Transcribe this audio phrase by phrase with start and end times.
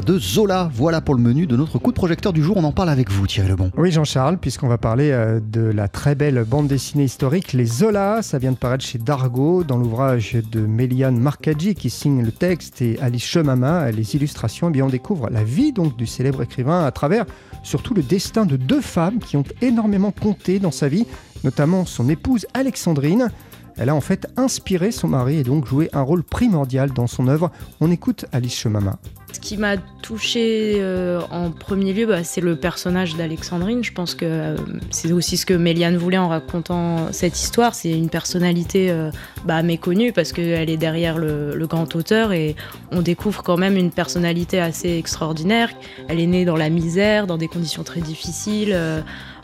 [0.00, 0.70] de Zola.
[0.72, 2.56] Voilà pour le menu de notre coup de projecteur du jour.
[2.56, 3.70] On en parle avec vous, Thierry Lebon.
[3.76, 8.22] Oui, Jean-Charles, puisqu'on va parler euh, de la très belle bande dessinée historique Les Zola.
[8.22, 12.82] Ça vient de paraître chez Dargo dans l'ouvrage de Méliane Marcaggi qui signe le texte
[12.82, 14.68] et Alice Chemama les illustrations.
[14.68, 17.26] Et eh bien, on découvre la vie donc du célèbre écrivain à travers
[17.62, 21.06] surtout le destin de deux femmes qui ont énormément compté dans sa vie,
[21.44, 23.30] notamment son épouse Alexandrine.
[23.76, 27.28] Elle a en fait inspiré son mari et donc joué un rôle primordial dans son
[27.28, 27.50] œuvre.
[27.80, 28.98] On écoute Alice Chemama.
[29.32, 33.84] Ce qui m'a touché euh, en premier lieu, bah, c'est le personnage d'Alexandrine.
[33.84, 34.56] Je pense que euh,
[34.90, 37.74] c'est aussi ce que Méliane voulait en racontant cette histoire.
[37.74, 39.10] C'est une personnalité euh,
[39.44, 42.56] bah, méconnue parce qu'elle est derrière le, grand auteur et
[42.90, 45.70] on découvre quand même une personnalité assez extraordinaire.
[46.08, 48.76] Elle est née dans la misère, dans des conditions très difficiles,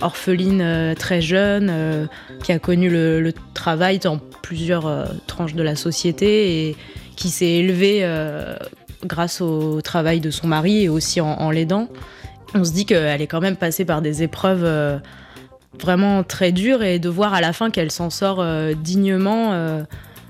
[0.00, 2.08] orpheline très jeune,
[2.42, 6.76] qui a connu le, travail dans plusieurs tranches de la société et
[7.14, 8.04] qui s'est élevée
[9.04, 11.88] grâce au travail de son mari et aussi en, l'aidant.
[12.54, 14.98] On se dit qu'elle est quand même passée par des épreuves euh,
[15.80, 19.82] vraiment très dures et de voir à la fin qu'elle s'en sort euh, dignement euh,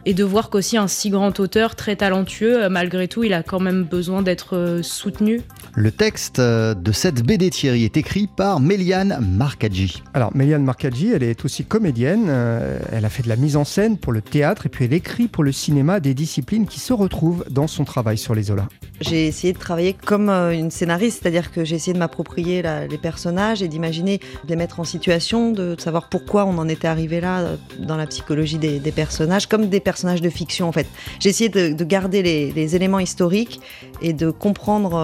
[0.07, 3.61] et de voir qu'aussi un si grand auteur, très talentueux, malgré tout, il a quand
[3.61, 5.43] même besoin d'être soutenu
[5.79, 10.03] le texte euh, de cette BD Thierry est écrit par Méliane Marcaggi.
[10.15, 12.29] Alors, Méliane Marcaggi, elle est aussi comédienne.
[12.29, 14.95] Euh, elle a fait de la mise en scène pour le théâtre et puis elle
[14.95, 18.69] écrit pour le cinéma des disciplines qui se retrouvent dans son travail sur les Zola.
[19.01, 22.99] J'ai essayé de travailler comme euh, une scénariste, c'est-à-dire que j'ai essayé de m'approprier les
[22.99, 27.21] personnages et d'imaginer, de les mettre en situation, de savoir pourquoi on en était arrivé
[27.21, 27.45] là
[27.79, 30.87] dans la psychologie des, personnages, comme des personnages de fiction en fait.
[31.21, 33.61] J'ai essayé de, garder les, éléments historiques
[34.03, 34.99] et de comprendre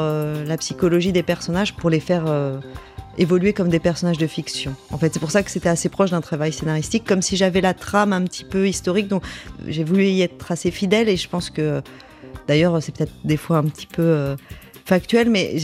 [0.46, 2.58] la psychologie des personnages pour les faire euh,
[3.18, 4.74] évoluer comme des personnages de fiction.
[4.90, 7.60] En fait, c'est pour ça que c'était assez proche d'un travail scénaristique, comme si j'avais
[7.60, 9.08] la trame un petit peu historique.
[9.08, 9.22] Donc,
[9.66, 11.82] j'ai voulu y être assez fidèle et je pense que,
[12.48, 14.36] d'ailleurs, c'est peut-être des fois un petit peu euh,
[14.84, 15.56] factuel, mais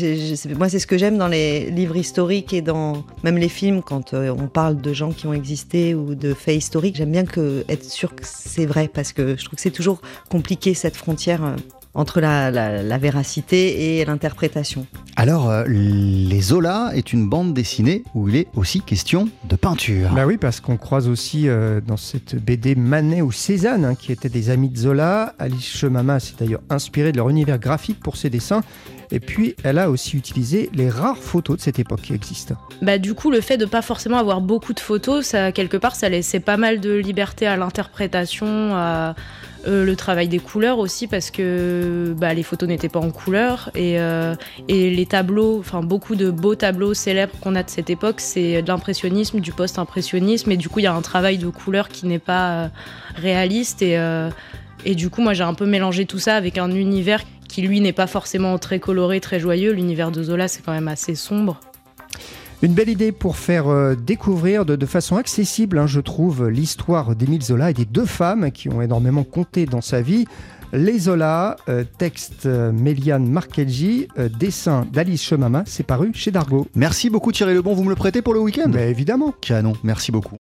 [0.56, 4.14] moi, c'est ce que j'aime dans les livres historiques et dans même les films quand
[4.14, 6.96] euh, on parle de gens qui ont existé ou de faits historiques.
[6.96, 7.24] J'aime bien
[7.68, 11.56] être sûr que c'est vrai parce que je trouve que c'est toujours compliqué cette frontière
[11.98, 14.86] entre la, véracité et l'interprétation.
[15.16, 20.10] Alors, euh, Les Zola est une bande dessinée où il est aussi question de peinture.
[20.14, 24.12] Bah oui, parce qu'on croise aussi euh, dans cette BD Manet ou Cézanne, hein, qui
[24.12, 25.34] étaient des amis de Zola.
[25.40, 28.62] Alice Chemama s'est d'ailleurs inspirée de leur univers graphique pour ses dessins.
[29.10, 32.54] Et puis, elle a aussi utilisé les rares photos de cette époque qui existent.
[32.80, 35.96] Bah, du coup, le fait de pas forcément avoir beaucoup de photos, ça, quelque part,
[35.96, 39.16] ça laissait pas mal de liberté à l'interprétation, à
[39.66, 43.70] euh, le travail des couleurs aussi parce que bah, les photos n'étaient pas en couleur
[43.74, 44.34] et, euh,
[44.68, 48.62] et les tableaux, enfin beaucoup de beaux tableaux célèbres qu'on a de cette époque, c'est
[48.62, 52.06] de l'impressionnisme, du post-impressionnisme et du coup il y a un travail de couleur qui
[52.06, 52.68] n'est pas euh,
[53.16, 53.98] réaliste et,
[54.84, 57.80] et du coup moi j'ai un peu mélangé tout ça avec un univers qui lui
[57.80, 59.72] n'est pas forcément très coloré, très joyeux.
[59.72, 61.60] L'univers de Zola c'est quand même assez sombre.
[62.60, 67.42] Une belle idée pour faire euh, découvrir de, façon accessible, hein, je trouve, l'histoire d'Émile
[67.42, 70.26] Zola et des deux femmes qui ont énormément compté dans sa vie.
[70.72, 74.08] Les Zola, euh, texte euh, Méliane Markelji,
[74.40, 76.66] dessin d'Alice Chemama, c'est paru chez Dargo.
[76.74, 78.70] Merci beaucoup Thierry Lebon, vous me le prêtez pour le week-end?
[78.74, 79.32] Mais Évidemment.
[79.40, 80.36] Canon, merci beaucoup.